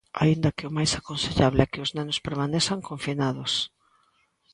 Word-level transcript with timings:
Aínda 0.23 0.53
que 0.57 0.67
o 0.69 0.73
máis 0.77 0.91
aconsellable 0.99 1.61
é 1.65 1.71
que 1.71 1.83
os 1.85 1.91
nenos 1.97 2.21
permanezan 2.27 2.79
confinados. 2.89 3.53